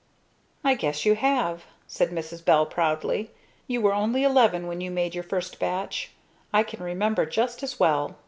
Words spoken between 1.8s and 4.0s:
said Mrs. Bell proudly. "You were